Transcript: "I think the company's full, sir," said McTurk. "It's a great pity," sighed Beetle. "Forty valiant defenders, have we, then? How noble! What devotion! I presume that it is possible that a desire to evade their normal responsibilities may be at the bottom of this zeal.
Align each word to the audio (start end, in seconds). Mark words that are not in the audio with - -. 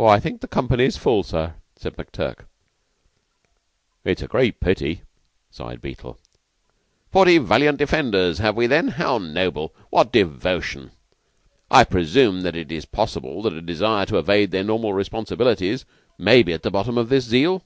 "I 0.00 0.18
think 0.18 0.40
the 0.40 0.48
company's 0.48 0.96
full, 0.96 1.22
sir," 1.22 1.56
said 1.76 1.98
McTurk. 1.98 2.46
"It's 4.02 4.22
a 4.22 4.26
great 4.26 4.60
pity," 4.60 5.02
sighed 5.50 5.82
Beetle. 5.82 6.18
"Forty 7.10 7.36
valiant 7.36 7.76
defenders, 7.76 8.38
have 8.38 8.56
we, 8.56 8.66
then? 8.66 8.88
How 8.88 9.18
noble! 9.18 9.74
What 9.90 10.10
devotion! 10.10 10.92
I 11.70 11.84
presume 11.84 12.40
that 12.44 12.56
it 12.56 12.72
is 12.72 12.86
possible 12.86 13.42
that 13.42 13.52
a 13.52 13.60
desire 13.60 14.06
to 14.06 14.16
evade 14.16 14.52
their 14.52 14.64
normal 14.64 14.94
responsibilities 14.94 15.84
may 16.16 16.42
be 16.42 16.54
at 16.54 16.62
the 16.62 16.70
bottom 16.70 16.96
of 16.96 17.10
this 17.10 17.24
zeal. 17.26 17.62